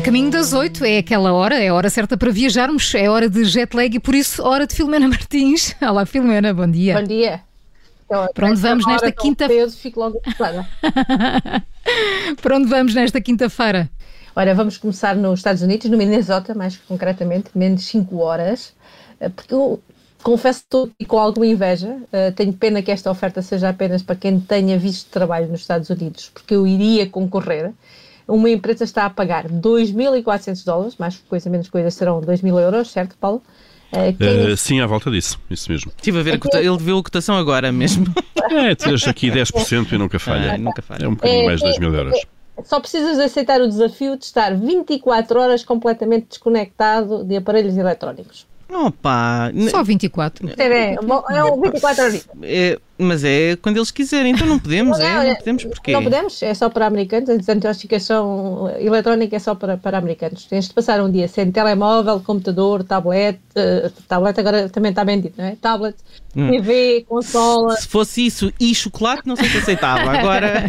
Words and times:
A 0.00 0.02
caminho 0.02 0.30
das 0.30 0.54
oito 0.54 0.82
é 0.82 0.96
aquela 0.96 1.30
hora, 1.34 1.62
é 1.62 1.68
a 1.68 1.74
hora 1.74 1.90
certa 1.90 2.16
para 2.16 2.32
viajarmos, 2.32 2.94
é 2.94 3.10
hora 3.10 3.28
de 3.28 3.44
jet 3.44 3.76
lag 3.76 3.94
e 3.94 4.00
por 4.00 4.14
isso 4.14 4.42
hora 4.42 4.66
de 4.66 4.74
Filomena 4.74 5.06
Martins. 5.06 5.76
Olá 5.78 6.06
Filomena, 6.06 6.54
bom 6.54 6.66
dia. 6.66 6.98
Bom 6.98 7.06
dia. 7.06 7.42
Então, 8.06 8.26
para 8.32 8.46
onde 8.48 8.60
vamos 8.62 8.86
nesta 8.86 9.12
quinta-feira? 9.12 9.68
Fico 9.68 10.00
logo 10.00 10.22
Para 12.40 12.56
onde 12.56 12.66
vamos 12.66 12.94
nesta 12.94 13.20
quinta-feira? 13.20 13.90
Ora, 14.34 14.54
vamos 14.54 14.78
começar 14.78 15.14
nos 15.14 15.40
Estados 15.40 15.60
Unidos, 15.60 15.90
no 15.90 15.98
Minnesota, 15.98 16.54
mais 16.54 16.78
concretamente, 16.78 17.50
menos 17.54 17.84
5 17.84 18.16
horas, 18.20 18.72
eh, 19.20 19.28
porque 19.28 19.52
eu 19.52 19.82
confesso 20.22 20.60
estou 20.60 20.90
com 21.06 21.18
alguma 21.18 21.46
inveja. 21.46 21.98
Uh, 22.10 22.32
tenho 22.34 22.54
pena 22.54 22.80
que 22.80 22.90
esta 22.90 23.10
oferta 23.10 23.42
seja 23.42 23.68
apenas 23.68 24.02
para 24.02 24.16
quem 24.16 24.40
tenha 24.40 24.78
visto 24.78 25.10
trabalho 25.10 25.48
nos 25.48 25.60
Estados 25.60 25.90
Unidos, 25.90 26.30
porque 26.32 26.54
eu 26.54 26.66
iria 26.66 27.06
concorrer. 27.06 27.74
Uma 28.30 28.48
empresa 28.48 28.84
está 28.84 29.06
a 29.06 29.10
pagar 29.10 29.48
2.400 29.48 30.64
dólares, 30.64 30.96
mais 30.98 31.18
coisa 31.28 31.50
menos 31.50 31.68
coisa 31.68 31.90
serão 31.90 32.20
2.000 32.20 32.60
euros, 32.60 32.90
certo, 32.90 33.16
Paulo? 33.18 33.42
Uh, 33.92 34.16
quem... 34.16 34.52
uh, 34.52 34.56
sim, 34.56 34.80
à 34.80 34.86
volta 34.86 35.10
disso, 35.10 35.38
isso 35.50 35.70
mesmo. 35.70 35.90
Estive 35.96 36.20
a 36.20 36.22
ver, 36.22 36.34
a 36.34 36.38
cota... 36.38 36.58
ele 36.58 36.78
viu 36.78 36.98
a 36.98 37.02
cotação 37.02 37.36
agora 37.36 37.70
mesmo. 37.72 38.06
É, 38.50 38.74
tens 38.74 39.06
aqui 39.06 39.30
10% 39.30 39.92
e 39.92 39.98
nunca 39.98 40.18
falha. 40.18 40.54
Ah, 40.54 40.58
nunca 40.58 40.82
falha. 40.82 41.04
É 41.04 41.08
um 41.08 41.14
bocadinho 41.14 41.42
é, 41.42 41.46
mais 41.46 41.60
de 41.60 41.66
2 41.66 41.78
mil 41.78 41.94
euros. 41.94 42.20
Só 42.64 42.80
precisas 42.80 43.16
aceitar 43.20 43.60
o 43.60 43.68
desafio 43.68 44.16
de 44.16 44.24
estar 44.24 44.56
24 44.56 45.38
horas 45.38 45.64
completamente 45.64 46.30
desconectado 46.30 47.22
de 47.22 47.36
aparelhos 47.36 47.76
eletrónicos. 47.76 48.48
Opa! 48.68 49.52
Só 49.70 49.84
24. 49.84 50.48
É, 50.58 50.94
é 50.94 51.44
um 51.44 51.60
24 51.60 52.04
horas. 52.04 52.28
É, 52.42 52.78
mas 53.00 53.24
é 53.24 53.56
quando 53.56 53.76
eles 53.76 53.90
quiserem, 53.90 54.32
então 54.32 54.46
não 54.46 54.58
podemos, 54.58 54.98
não, 54.98 55.04
é? 55.04 55.28
Não 55.28 55.36
podemos 55.36 55.64
porque. 55.64 55.92
Não 55.92 56.02
podemos, 56.02 56.42
é 56.42 56.54
só 56.54 56.68
para 56.68 56.86
americanos, 56.86 57.30
a 57.30 57.36
desintoxicação 57.36 58.70
eletrónica 58.78 59.36
é 59.36 59.38
só 59.38 59.54
para, 59.54 59.76
para 59.76 59.98
americanos. 59.98 60.44
Tens 60.44 60.68
de 60.68 60.74
passar 60.74 61.00
um 61.00 61.10
dia 61.10 61.26
sem 61.28 61.50
telemóvel, 61.50 62.20
computador, 62.20 62.84
tablet, 62.84 63.38
uh, 63.56 63.90
tablet 64.06 64.38
agora 64.38 64.68
também 64.68 64.90
está 64.90 65.04
bem 65.04 65.20
dito, 65.20 65.34
não 65.38 65.44
é? 65.44 65.56
Tablet, 65.60 65.96
hum. 66.36 66.50
TV, 66.50 67.04
consola. 67.08 67.76
Se 67.76 67.88
fosse 67.88 68.26
isso 68.26 68.52
e 68.60 68.74
chocolate, 68.74 69.22
não 69.26 69.36
sei 69.36 69.48
se 69.48 69.58
aceitava. 69.58 70.10
Agora. 70.20 70.64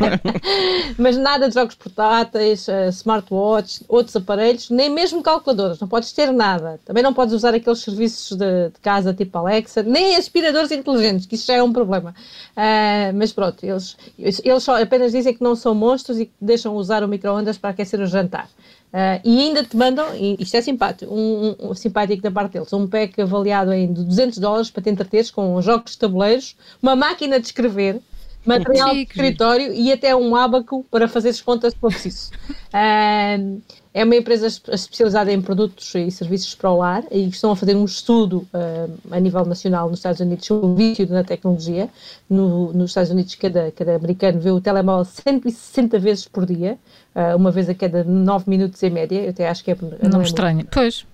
mas 0.98 1.18
nada 1.18 1.50
de 1.50 1.56
jogos 1.56 1.76
portáteis, 1.76 2.68
uh, 2.68 2.90
smartwatch, 2.90 3.84
outros 3.88 4.16
aparelhos, 4.16 4.70
nem 4.70 4.90
mesmo 4.90 5.22
calculadoras, 5.22 5.80
não 5.80 5.88
podes 5.88 6.12
ter 6.12 6.32
nada. 6.32 6.80
Também 6.86 7.04
não 7.04 7.14
podes 7.14 7.34
usar 7.34 7.54
aqueles 7.54 7.80
serviços 7.80 8.38
de, 8.38 8.70
de 8.70 8.80
casa 8.82 9.14
tipo 9.14 9.38
Alexa, 9.38 9.84
nem 9.84 10.16
aspiradores 10.16 10.72
inteligentes, 10.72 11.26
que 11.26 11.36
isso 11.36 11.48
já 11.48 11.56
é 11.56 11.64
um 11.64 11.74
problema. 11.74 12.14
Uh, 12.52 13.14
mas 13.16 13.32
pronto, 13.32 13.64
eles, 13.64 13.96
eles 14.18 14.64
só 14.64 14.82
apenas 14.82 15.12
dizem 15.12 15.34
que 15.34 15.44
não 15.44 15.56
são 15.56 15.74
monstros 15.74 16.20
e 16.20 16.26
que 16.26 16.34
deixam 16.40 16.76
usar 16.76 17.04
o 17.04 17.08
micro-ondas 17.08 17.58
para 17.58 17.70
aquecer 17.70 18.00
o 18.00 18.06
jantar. 18.06 18.50
Uh, 18.94 19.22
e 19.24 19.40
ainda 19.40 19.64
te 19.64 19.78
mandam, 19.78 20.14
e 20.16 20.36
isto 20.40 20.56
é 20.56 20.62
simpático, 20.62 21.14
um, 21.14 21.56
um, 21.60 21.70
um, 21.70 21.74
simpático 21.74 22.22
da 22.22 22.30
parte 22.30 22.54
deles, 22.54 22.74
um 22.74 22.88
pack 22.88 23.22
avaliado 23.22 23.72
em 23.72 23.92
200 23.94 24.38
dólares 24.38 24.70
para 24.70 24.84
te 24.84 24.90
entreteres 24.90 25.32
com 25.32 25.62
jogos 25.62 25.92
de 25.92 25.98
tabuleiros, 25.98 26.58
uma 26.84 26.96
máquina 26.96 27.40
de 27.40 27.46
escrever, 27.46 28.02
material 28.46 28.94
de 28.94 29.04
escritório 29.04 29.74
e 29.74 29.92
até 29.94 30.16
um 30.16 30.36
ábaco 30.36 30.86
para 30.92 31.08
fazer 31.08 31.30
as 31.30 31.40
contas 31.40 31.74
se 31.74 31.80
for 31.80 31.92
preciso. 31.92 32.32
Uh, 32.74 33.62
é 33.94 34.06
uma 34.06 34.16
empresa 34.16 34.48
especializada 34.48 35.32
em 35.34 35.42
produtos 35.42 35.94
e 35.96 36.10
serviços 36.10 36.56
para 36.56 36.72
o 36.72 36.78
lar 36.78 37.04
e 37.12 37.28
estão 37.28 37.52
a 37.52 37.56
fazer 37.56 37.76
um 37.76 37.84
estudo 37.84 38.48
uh, 38.54 38.98
a 39.12 39.20
nível 39.20 39.44
nacional 39.46 39.90
nos 39.90 40.00
Estados 40.00 40.22
Unidos 40.22 40.46
sobre 40.46 40.66
o 40.66 40.76
vício 40.76 41.08
na 41.10 41.24
tecnologia. 41.24 41.90
No, 42.30 42.72
nos 42.72 42.92
Estados 42.92 43.12
Unidos, 43.12 43.36
cada, 43.36 43.70
cada 43.72 43.96
americano 43.96 44.40
vê 44.40 44.50
o 44.50 44.62
telemóvel 44.62 45.04
160 45.04 46.00
vezes 46.00 46.26
por 46.26 46.46
dia, 46.46 46.78
uh, 47.14 47.36
uma 47.36 47.52
vez 47.52 47.68
a 47.68 47.76
cada 47.76 48.04
9 48.04 48.50
minutos 48.50 48.82
em 48.82 48.90
média. 48.90 49.24
Eu 49.24 49.32
até 49.32 49.50
acho 49.50 49.62
que 49.62 49.72
é. 49.72 49.78
Não, 49.82 50.10
não 50.10 50.22
é 50.22 50.24
estranho. 50.24 50.56
Muito. 50.58 50.70
Pois. 50.72 51.06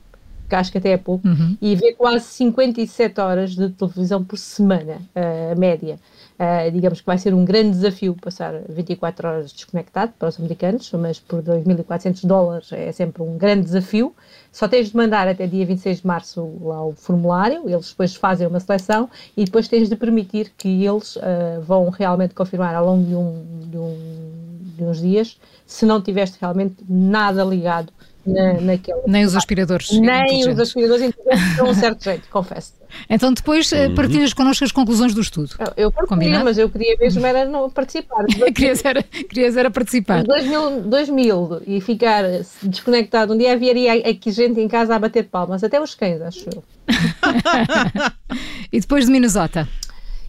Acho 0.49 0.71
que 0.71 0.77
até 0.77 0.91
é 0.91 0.97
pouco. 0.97 1.27
Uhum. 1.27 1.57
E 1.61 1.75
vê 1.75 1.93
quase 1.93 2.25
57 2.25 3.19
horas 3.19 3.55
de 3.55 3.69
televisão 3.69 4.23
por 4.23 4.37
semana, 4.37 5.01
uh, 5.16 5.51
a 5.51 5.55
média. 5.55 5.99
Uh, 6.39 6.69
digamos 6.71 6.99
que 6.99 7.05
vai 7.07 7.17
ser 7.17 7.33
um 7.33 7.43
grande 7.43 7.71
desafio 7.71 8.15
passar 8.21 8.61
24 8.69 9.27
horas 9.27 9.51
desconectado 9.51 10.13
para 10.19 10.29
os 10.29 10.39
americanos, 10.39 10.91
mas 10.91 11.19
por 11.19 11.41
2.400 11.41 12.27
dólares 12.27 12.71
é 12.71 12.91
sempre 12.91 13.23
um 13.23 13.39
grande 13.39 13.63
desafio. 13.63 14.15
Só 14.51 14.67
tens 14.67 14.89
de 14.89 14.95
mandar 14.95 15.27
até 15.27 15.47
dia 15.47 15.65
26 15.65 16.01
de 16.01 16.05
março 16.05 16.57
lá 16.61 16.85
o 16.85 16.93
formulário, 16.93 17.67
eles 17.67 17.89
depois 17.89 18.15
fazem 18.15 18.45
uma 18.45 18.59
seleção 18.59 19.09
e 19.35 19.45
depois 19.45 19.67
tens 19.67 19.89
de 19.89 19.95
permitir 19.95 20.53
que 20.55 20.85
eles 20.85 21.15
uh, 21.15 21.61
vão 21.63 21.89
realmente 21.89 22.35
confirmar 22.35 22.75
ao 22.75 22.85
longo 22.85 23.03
de, 23.03 23.15
um, 23.15 23.43
de, 23.71 23.77
um, 23.77 24.59
de 24.77 24.83
uns 24.83 25.01
dias 25.01 25.39
se 25.65 25.87
não 25.87 25.99
tiveste 25.99 26.37
realmente 26.39 26.75
nada 26.87 27.43
ligado 27.43 27.91
na, 28.27 28.53
naquele. 28.59 29.01
Nem 29.07 29.25
os 29.25 29.35
aspiradores. 29.35 29.91
Nem 29.91 30.47
os 30.49 30.59
aspiradores 30.59 31.03
inteligentes 31.03 31.55
de 31.55 31.61
um 31.61 31.73
certo 31.73 32.03
jeito, 32.03 32.27
confesso. 32.29 32.73
Então 33.09 33.33
depois 33.33 33.71
eh, 33.71 33.88
uhum. 33.88 33.95
partilhas 33.95 34.33
connosco 34.33 34.63
as 34.63 34.71
conclusões 34.71 35.13
do 35.13 35.21
estudo. 35.21 35.51
Eu 35.75 35.91
partilho, 35.91 36.43
mas 36.43 36.57
eu 36.57 36.69
queria 36.69 36.95
mesmo 36.99 37.25
era 37.25 37.45
não 37.45 37.69
participar. 37.69 38.25
querias, 38.53 38.83
era, 38.83 39.03
querias 39.03 39.55
era 39.57 39.71
participar. 39.71 40.23
2000, 40.23 40.81
2000 40.81 41.61
e 41.66 41.81
ficar 41.81 42.23
desconectado. 42.63 43.33
Um 43.33 43.37
dia 43.37 43.53
haveria 43.53 43.93
aqui 44.09 44.31
gente 44.31 44.59
em 44.59 44.67
casa 44.67 44.95
a 44.95 44.99
bater 44.99 45.25
palmas, 45.25 45.63
até 45.63 45.81
os 45.81 45.95
cães, 45.95 46.21
acho 46.21 46.45
eu. 46.53 46.63
e 48.71 48.79
depois 48.79 49.05
de 49.05 49.11
Minnesota? 49.11 49.67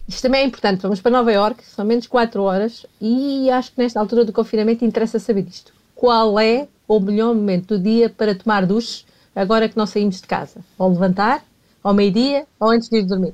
Isto 0.07 0.23
também 0.23 0.41
é 0.41 0.45
importante. 0.45 0.81
Vamos 0.81 0.99
para 1.01 1.11
Nova 1.11 1.31
York, 1.31 1.63
são 1.63 1.85
menos 1.85 2.07
4 2.07 2.41
horas 2.41 2.85
e 2.99 3.49
acho 3.51 3.71
que 3.71 3.81
nesta 3.81 3.99
altura 3.99 4.25
do 4.25 4.33
confinamento 4.33 4.83
interessa 4.83 5.19
saber 5.19 5.45
isto. 5.47 5.71
Qual 5.95 6.39
é 6.39 6.67
o 6.89 6.99
melhor 6.99 7.35
momento 7.35 7.77
do 7.77 7.83
dia 7.83 8.09
para 8.09 8.33
tomar 8.33 8.65
duche 8.65 9.05
agora 9.35 9.69
que 9.69 9.77
não 9.77 9.85
saímos 9.85 10.19
de 10.19 10.27
casa? 10.27 10.59
Ao 10.77 10.89
levantar, 10.89 11.43
ao 11.83 11.93
meio-dia 11.93 12.45
ou 12.59 12.71
antes 12.71 12.89
de 12.89 12.97
ir 12.97 13.03
dormir? 13.03 13.33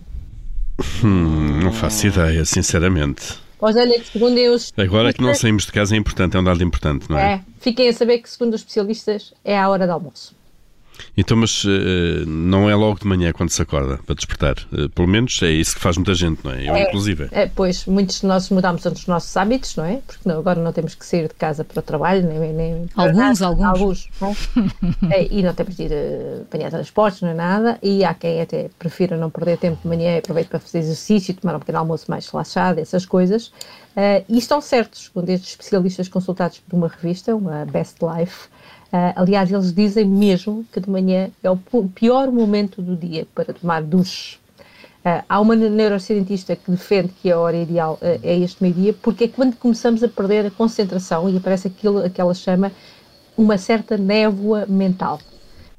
Hum, 1.03 1.61
não 1.63 1.71
faço 1.71 2.07
ideia, 2.07 2.43
sinceramente. 2.43 3.39
Pois 3.57 3.77
olha, 3.77 3.97
que 3.97 4.11
segundo 4.11 4.38
os... 4.53 4.73
Agora 4.77 5.13
que 5.13 5.21
não 5.21 5.33
saímos 5.33 5.66
de 5.66 5.71
casa 5.71 5.95
é 5.95 5.97
importante, 5.97 6.35
é 6.35 6.39
um 6.39 6.43
dado 6.43 6.61
importante, 6.61 7.09
não 7.09 7.17
é? 7.17 7.35
É, 7.35 7.41
fiquem 7.61 7.88
a 7.88 7.93
saber 7.93 8.19
que 8.19 8.29
segundo 8.29 8.53
os 8.53 8.59
especialistas 8.59 9.33
é 9.43 9.57
a 9.57 9.69
hora 9.69 9.87
do 9.87 9.93
almoço. 9.93 10.35
Então, 11.17 11.38
mas 11.38 11.63
uh, 11.63 11.69
não 12.28 12.69
é 12.69 12.75
logo 12.75 13.00
de 13.00 13.07
manhã 13.07 13.31
quando 13.31 13.50
se 13.50 13.61
acorda 13.61 14.00
para 14.06 14.16
despertar. 14.16 14.56
Uh, 14.72 14.89
pelo 14.89 15.07
menos 15.07 15.41
é 15.41 15.50
isso 15.50 15.75
que 15.75 15.81
faz 15.81 15.95
muita 15.95 16.13
gente, 16.13 16.44
não 16.44 16.51
é? 16.51 16.69
Eu, 16.69 16.75
é, 16.75 16.83
inclusive. 16.83 17.28
É, 17.31 17.47
pois, 17.47 17.85
muitos 17.85 18.22
de 18.22 18.28
nós 18.28 18.50
mudamos 18.50 18.85
os 18.85 19.07
nossos 19.07 19.35
hábitos, 19.38 19.75
não 19.75 19.85
é? 19.85 20.01
Porque 20.05 20.28
não, 20.28 20.39
agora 20.39 20.61
não 20.61 20.73
temos 20.73 20.95
que 20.95 21.05
sair 21.05 21.28
de 21.28 21.34
casa 21.34 21.63
para 21.63 21.79
o 21.79 21.81
trabalho, 21.81 22.28
nem. 22.28 22.53
nem 22.53 22.89
alguns, 22.95 23.39
nada, 23.39 23.47
alguns. 23.47 24.09
Alguns. 24.19 24.50
é, 25.11 25.28
e 25.31 25.41
não 25.41 25.53
temos 25.53 25.75
de 25.75 25.84
ir 25.84 25.91
uh, 25.91 26.41
apanhar 26.41 26.69
transportes, 26.69 27.22
não 27.22 27.29
é 27.29 27.34
nada. 27.34 27.79
E 27.81 28.03
há 28.03 28.13
quem 28.13 28.41
até 28.41 28.69
prefira 28.78 29.17
não 29.17 29.29
perder 29.29 29.57
tempo 29.57 29.79
de 29.81 29.88
manhã 29.88 30.16
e 30.16 30.17
aproveite 30.19 30.50
para 30.50 30.59
fazer 30.59 30.79
exercício, 30.79 31.34
tomar 31.34 31.55
um 31.55 31.59
pequeno 31.59 31.79
almoço 31.79 32.05
mais 32.09 32.28
relaxado, 32.28 32.79
essas 32.79 33.05
coisas. 33.05 33.47
Uh, 33.95 34.25
e 34.28 34.38
estão 34.38 34.59
certos, 34.59 35.05
segundo 35.05 35.29
estes 35.29 35.51
especialistas 35.51 36.09
consultados 36.09 36.59
por 36.59 36.75
uma 36.75 36.89
revista, 36.89 37.34
uma 37.34 37.66
Best 37.66 37.97
Life, 38.01 38.50
aliás, 39.16 39.51
eles 39.51 39.73
dizem 39.73 40.06
mesmo 40.06 40.66
que 40.72 40.79
de 40.79 40.89
manhã 40.89 41.29
é 41.44 41.50
o 41.50 41.57
pior 41.94 42.31
momento 42.31 42.81
do 42.81 42.95
dia 42.95 43.28
para 43.33 43.53
tomar 43.53 43.81
duche. 43.81 44.38
Uh, 45.06 45.23
há 45.29 45.39
uma 45.39 45.56
neurocientista 45.56 46.56
que 46.56 46.72
defende 46.72 47.09
que 47.22 47.31
a 47.31 47.38
hora 47.38 47.55
ideal 47.55 48.00
uh, 48.01 48.19
é 48.23 48.39
este 48.39 48.63
meio-dia, 48.63 48.91
porque 48.91 49.25
é 49.25 49.28
quando 49.28 49.55
começamos 49.55 50.03
a 50.03 50.07
perder 50.07 50.47
a 50.47 50.50
concentração 50.50 51.29
e 51.29 51.38
aparece 51.38 51.67
aquilo 51.67 52.09
que 52.09 52.19
ela 52.19 52.34
chama 52.34 52.72
uma 53.38 53.55
certa 53.55 53.97
névoa 53.97 54.66
mental. 54.67 55.19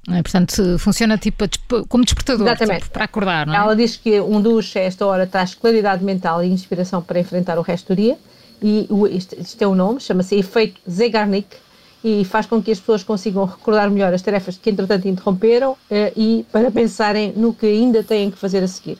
É, 0.09 0.22
portanto, 0.22 0.78
funciona 0.78 1.19
tipo 1.19 1.44
como 1.88 2.05
despertador. 2.05 2.56
Tipo, 2.56 2.91
para 2.91 3.05
acordar, 3.05 3.47
não 3.49 3.55
é? 3.55 3.56
Ela 3.56 3.75
diz 3.75 3.97
que 3.97 4.21
um 4.21 4.41
duche 4.41 4.79
a 4.79 4.82
esta 4.82 5.05
hora 5.05 5.26
traz 5.26 5.55
claridade 5.55 6.05
mental 6.05 6.44
e 6.44 6.46
inspiração 6.46 7.02
para 7.02 7.19
enfrentar 7.19 7.58
o 7.58 7.62
resto 7.62 7.93
do 7.93 7.96
dia, 8.00 8.17
e 8.62 8.87
o, 8.88 9.08
isto, 9.08 9.35
isto 9.40 9.61
é 9.61 9.67
o 9.67 9.75
nome, 9.75 10.00
chama-se 10.00 10.37
efeito 10.37 10.81
Zeigarnik, 10.88 11.49
e 12.06 12.25
faz 12.25 12.47
com 12.47 12.62
que 12.62 12.70
as 12.70 12.79
pessoas 12.79 13.03
consigam 13.03 13.44
recordar 13.44 13.91
melhor 13.91 14.14
as 14.14 14.23
tarefas 14.23 14.56
que 14.56 14.70
entretanto 14.70 15.08
interromperam 15.08 15.76
eh, 15.91 16.12
e 16.17 16.47
para 16.53 16.70
pensarem 16.70 17.32
no 17.35 17.53
que 17.53 17.67
ainda 17.67 18.00
têm 18.05 18.31
que 18.31 18.38
fazer 18.38 18.62
a 18.62 18.69
seguir. 18.69 18.97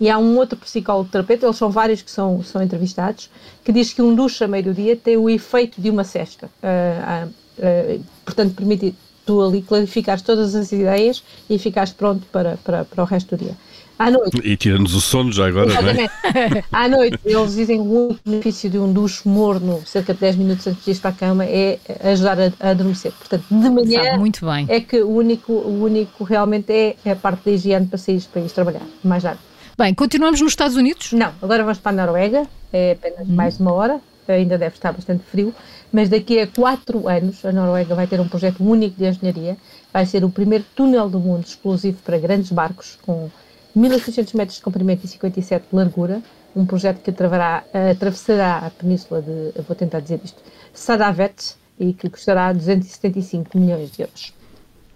E 0.00 0.08
há 0.08 0.16
um 0.16 0.38
outro 0.38 0.56
psicólogo 0.56 1.10
terapeuta, 1.10 1.44
eles 1.44 1.56
são 1.58 1.70
vários 1.70 2.00
que 2.00 2.10
são, 2.10 2.42
são 2.42 2.62
entrevistados, 2.62 3.28
que 3.62 3.70
diz 3.72 3.92
que 3.92 4.00
um 4.00 4.14
duche 4.14 4.42
a 4.42 4.48
meio 4.48 4.64
do 4.64 4.72
dia 4.72 4.96
tem 4.96 5.18
o 5.18 5.28
efeito 5.28 5.78
de 5.78 5.90
uma 5.90 6.02
cesta. 6.02 6.48
Uh, 6.62 7.26
uh, 7.26 7.98
uh, 7.98 8.04
portanto, 8.24 8.54
permite 8.54 8.94
tu 9.26 9.42
ali 9.42 9.60
clarificares 9.60 10.22
todas 10.22 10.54
as 10.54 10.72
ideias 10.72 11.22
e 11.50 11.58
ficares 11.58 11.92
pronto 11.92 12.26
para, 12.32 12.56
para, 12.64 12.86
para 12.86 13.02
o 13.04 13.06
resto 13.06 13.36
do 13.36 13.44
dia. 13.44 13.54
À 13.98 14.10
noite. 14.10 14.38
E 14.44 14.56
tira-nos 14.56 14.94
o 14.94 15.00
sono 15.00 15.32
já 15.32 15.46
agora, 15.46 15.68
Exatamente. 15.68 16.10
não 16.22 16.58
é? 16.58 16.64
À 16.70 16.88
noite, 16.88 17.18
eles 17.24 17.54
dizem 17.54 17.82
que 17.82 17.88
o 17.88 18.16
benefício 18.24 18.68
de 18.68 18.78
um 18.78 18.92
duche 18.92 19.26
morno, 19.26 19.82
cerca 19.86 20.12
de 20.12 20.20
10 20.20 20.36
minutos 20.36 20.66
antes 20.66 20.84
de 20.84 20.90
ir 20.90 20.98
para 20.98 21.10
a 21.10 21.14
cama, 21.14 21.44
é 21.44 21.78
ajudar 22.04 22.38
a, 22.38 22.52
a 22.60 22.70
adormecer. 22.70 23.12
Portanto, 23.12 23.44
de 23.48 23.70
manhã 23.70 24.04
Sabe 24.04 24.18
muito 24.18 24.44
bem. 24.44 24.66
é 24.68 24.80
que 24.80 25.00
o 25.02 25.08
único, 25.08 25.52
o 25.52 25.82
único 25.82 26.24
realmente 26.24 26.72
é, 26.72 26.96
é 27.04 27.12
a 27.12 27.16
parte 27.16 27.46
da 27.46 27.52
higiene 27.52 27.86
para 27.86 27.98
sair 27.98 28.22
para 28.30 28.42
ir 28.42 28.50
trabalhar. 28.50 28.82
Mais 29.02 29.24
nada. 29.24 29.38
Bem, 29.78 29.94
continuamos 29.94 30.40
nos 30.40 30.52
Estados 30.52 30.76
Unidos? 30.76 31.12
Não, 31.12 31.32
agora 31.40 31.62
vamos 31.62 31.78
para 31.78 32.02
a 32.02 32.06
Noruega, 32.06 32.46
é 32.72 32.92
apenas 32.92 33.28
hum. 33.28 33.34
mais 33.34 33.58
uma 33.58 33.72
hora. 33.72 34.00
ainda 34.28 34.58
deve 34.58 34.74
estar 34.74 34.92
bastante 34.92 35.22
frio, 35.30 35.54
mas 35.92 36.08
daqui 36.08 36.40
a 36.40 36.46
quatro 36.46 37.08
anos 37.08 37.44
a 37.44 37.52
Noruega 37.52 37.94
vai 37.94 38.06
ter 38.06 38.20
um 38.20 38.28
projeto 38.28 38.62
único 38.62 38.96
de 38.96 39.06
engenharia, 39.06 39.56
vai 39.92 40.04
ser 40.04 40.24
o 40.24 40.30
primeiro 40.30 40.64
túnel 40.74 41.08
do 41.08 41.20
mundo 41.20 41.44
explosivo 41.46 41.98
para 42.04 42.18
grandes 42.18 42.50
barcos, 42.52 42.98
com 43.02 43.30
1.600 43.76 44.34
metros 44.34 44.56
de 44.56 44.62
comprimento 44.62 45.04
e 45.04 45.08
57 45.08 45.66
de 45.70 45.76
largura, 45.76 46.22
um 46.54 46.64
projeto 46.64 47.02
que 47.02 47.10
atravessará 47.10 48.58
a 48.58 48.70
península 48.70 49.20
de, 49.20 49.52
vou 49.62 49.76
tentar 49.76 50.00
dizer 50.00 50.20
isto, 50.24 50.42
Sadavet, 50.72 51.54
e 51.78 51.92
que 51.92 52.08
custará 52.08 52.52
275 52.52 53.58
milhões 53.58 53.90
de 53.90 54.02
euros. 54.02 54.32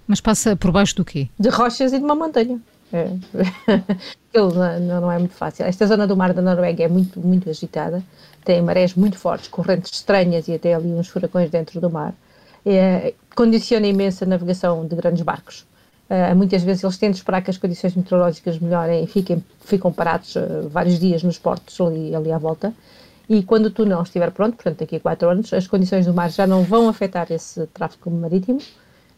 Mas 0.06 0.20
passa 0.20 0.56
por 0.56 0.72
baixo 0.72 0.96
do 0.96 1.04
quê? 1.04 1.28
De 1.38 1.50
rochas 1.50 1.92
e 1.92 1.98
de 1.98 2.04
uma 2.04 2.14
montanha. 2.14 2.58
É. 2.92 3.06
não, 4.34 5.00
não 5.00 5.12
é 5.12 5.18
muito 5.18 5.34
fácil. 5.34 5.64
Esta 5.66 5.86
zona 5.86 6.06
do 6.06 6.16
mar 6.16 6.32
da 6.32 6.42
Noruega 6.42 6.82
é 6.82 6.88
muito, 6.88 7.20
muito 7.20 7.48
agitada, 7.48 8.02
tem 8.44 8.60
marés 8.62 8.94
muito 8.94 9.18
fortes, 9.18 9.48
correntes 9.48 9.92
estranhas 9.92 10.48
e 10.48 10.54
até 10.54 10.74
ali 10.74 10.88
uns 10.88 11.08
furacões 11.08 11.50
dentro 11.50 11.80
do 11.80 11.90
mar. 11.90 12.14
É, 12.64 13.14
condiciona 13.36 13.86
imensa 13.86 14.24
a 14.24 14.28
navegação 14.28 14.86
de 14.86 14.96
grandes 14.96 15.22
barcos. 15.22 15.66
Uh, 16.10 16.34
muitas 16.34 16.64
vezes 16.64 16.82
eles 16.82 16.98
tentam 16.98 17.16
esperar 17.16 17.40
que 17.40 17.50
as 17.50 17.56
condições 17.56 17.94
meteorológicas 17.94 18.58
melhorem 18.58 19.04
e 19.04 19.06
fiquem, 19.06 19.44
ficam 19.60 19.92
parados 19.92 20.34
uh, 20.34 20.68
vários 20.68 20.98
dias 20.98 21.22
nos 21.22 21.38
portos 21.38 21.80
ali, 21.80 22.12
ali 22.16 22.32
à 22.32 22.38
volta. 22.38 22.74
E 23.28 23.44
quando 23.44 23.66
o 23.66 23.70
túnel 23.70 24.02
estiver 24.02 24.32
pronto, 24.32 24.56
portanto 24.56 24.80
daqui 24.80 24.96
a 24.96 25.00
quatro 25.00 25.28
anos, 25.28 25.52
as 25.52 25.68
condições 25.68 26.06
do 26.06 26.12
mar 26.12 26.28
já 26.28 26.48
não 26.48 26.64
vão 26.64 26.88
afetar 26.88 27.30
esse 27.30 27.64
tráfego 27.68 28.10
marítimo. 28.10 28.58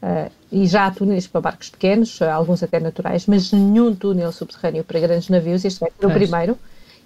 Uh, 0.03 0.31
e 0.51 0.67
já 0.67 0.87
há 0.87 0.91
túneis 0.91 1.27
para 1.27 1.41
barcos 1.41 1.71
pequenos, 1.71 2.21
alguns 2.21 2.63
até 2.63 2.79
naturais, 2.79 3.27
mas 3.27 3.53
nenhum 3.53 3.95
túnel 3.95 4.31
subterrâneo 4.31 4.85
para 4.85 5.01
grandes 5.01 5.31
navios. 5.31 5.65
Este 5.65 5.81
vai 5.81 5.91
ser 5.99 6.07
o 6.07 6.11
primeiro 6.11 6.59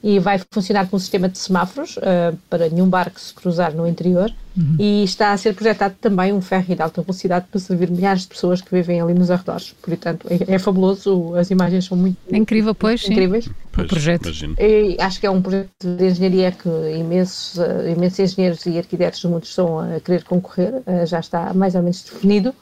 e 0.06 0.20
vai 0.20 0.41
funcionar 0.53 0.87
com 0.87 0.97
um 0.97 1.00
sistema 1.00 1.29
de 1.29 1.37
semáforos 1.37 1.97
uh, 1.97 2.38
para 2.49 2.69
nenhum 2.69 2.88
barco 2.88 3.19
se 3.19 3.35
cruzar 3.35 3.75
no 3.75 3.88
interior 3.88 4.32
uhum. 4.56 4.76
e 4.79 5.03
está 5.03 5.32
a 5.32 5.37
ser 5.37 5.53
projetado 5.53 5.97
também 6.00 6.32
um 6.32 6.41
ferry 6.41 6.76
de 6.76 6.81
alta 6.81 7.03
velocidade 7.03 7.47
para 7.50 7.58
servir 7.58 7.91
milhares 7.91 8.23
de 8.23 8.29
pessoas 8.29 8.61
que 8.61 8.73
vivem 8.73 9.00
ali 9.00 9.14
nos 9.14 9.32
arredores. 9.32 9.75
Portanto, 9.82 10.29
é, 10.31 10.55
é 10.55 10.58
fabuloso, 10.61 11.35
as 11.35 11.50
imagens 11.50 11.87
são 11.87 11.99
muito 11.99 12.17
é 12.31 12.37
incrível, 12.37 12.73
pois, 12.73 13.05
incríveis. 13.05 13.50
Pois, 13.73 13.87
o 13.87 13.88
projeto. 13.88 14.31
E 14.61 14.97
acho 15.00 15.19
que 15.19 15.26
é 15.26 15.31
um 15.31 15.43
projeto 15.43 15.70
de 15.82 16.06
engenharia 16.06 16.53
que 16.53 16.69
imensos, 16.69 17.58
uh, 17.58 17.88
imensos 17.93 18.20
engenheiros 18.20 18.64
e 18.64 18.79
arquitetos 18.79 19.20
do 19.23 19.29
mundo 19.29 19.43
estão 19.43 19.81
a 19.81 19.99
querer 19.99 20.23
concorrer, 20.23 20.82
uh, 20.87 21.05
já 21.05 21.19
está 21.19 21.53
mais 21.53 21.75
ou 21.75 21.82
menos 21.82 22.05
definido 22.05 22.55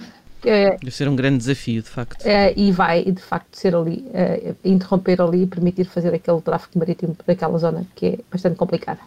é, 0.46 0.76
Deve 0.76 0.90
ser 0.90 1.08
um 1.08 1.16
grande 1.16 1.38
desafio, 1.38 1.82
de 1.82 1.88
facto. 1.88 2.24
É, 2.24 2.52
e 2.56 2.70
vai, 2.72 3.04
de 3.04 3.22
facto, 3.22 3.56
ser 3.56 3.74
ali, 3.74 4.04
é, 4.12 4.54
interromper 4.64 5.20
ali 5.20 5.42
e 5.42 5.46
permitir 5.46 5.84
fazer 5.84 6.14
aquele 6.14 6.40
tráfego 6.40 6.78
marítimo 6.78 7.16
daquela 7.26 7.58
zona 7.58 7.86
que 7.94 8.06
é 8.06 8.18
bastante 8.30 8.56
complicada. 8.56 9.00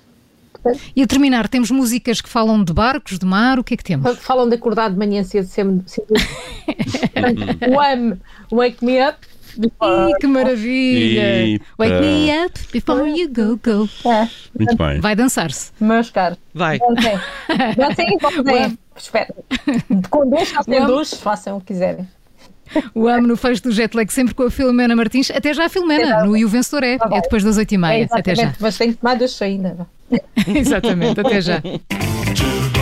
E 0.95 1.01
a 1.01 1.07
terminar, 1.07 1.47
temos 1.47 1.71
músicas 1.71 2.19
que 2.19 2.27
falam 2.27 2.63
de 2.63 2.73
barcos, 2.73 3.19
de 3.19 3.25
mar, 3.25 3.59
o 3.59 3.63
que 3.63 3.73
é 3.73 3.77
que 3.77 3.83
temos? 3.83 4.17
Falam 4.19 4.49
de 4.49 4.55
acordar 4.55 4.89
de 4.89 4.97
manhã 4.97 5.23
cedo, 5.23 5.47
sempre. 5.47 5.85
One, 7.73 8.19
Wake 8.51 8.83
Me 8.83 9.07
Up. 9.07 9.17
Ih, 9.57 10.13
que 10.19 10.27
maravilha! 10.27 11.45
Eita. 11.45 11.65
Wake 11.79 11.99
me 11.99 12.45
up 12.45 12.59
before 12.71 13.09
you 13.09 13.27
go, 13.27 13.57
go. 13.57 13.89
É. 14.07 14.29
Muito 14.57 14.75
bem. 14.75 14.99
Vai 14.99 15.15
dançar-se. 15.15 15.71
Meus 15.79 16.11
caros. 16.11 16.37
Vai. 16.53 16.77
Dancem. 16.77 17.19
Dancem 17.75 18.07
e 18.07 18.77
Espera. 18.97 19.33
Com 20.09 20.29
dois, 20.29 20.49
sem 20.49 20.85
dois, 20.85 21.13
façam 21.13 21.57
o 21.57 21.59
que 21.59 21.67
quiserem. 21.67 22.07
O 22.93 23.07
amo 23.07 23.27
no 23.27 23.37
fecho 23.37 23.63
do 23.63 23.71
Jetlag, 23.71 24.11
sempre 24.11 24.33
com 24.33 24.43
a 24.43 24.51
Filomena 24.51 24.95
Martins. 24.95 25.31
Até 25.31 25.53
já 25.53 25.65
a 25.65 25.69
Filomena, 25.69 26.25
no 26.25 26.35
E 26.35 26.43
o 26.43 26.49
Vencedor 26.49 26.83
é. 26.83 26.95
É 26.95 27.21
depois 27.21 27.43
das 27.43 27.57
oito 27.57 27.73
e 27.73 27.77
meia. 27.77 28.07
É, 28.11 28.19
até 28.19 28.35
já. 28.35 28.53
Mas 28.59 28.77
tem 28.77 28.91
que 28.91 28.97
tomar 28.97 29.15
dois 29.15 29.41
ainda. 29.41 29.87
exatamente, 30.47 31.19
até 31.19 31.41
já. 31.41 31.61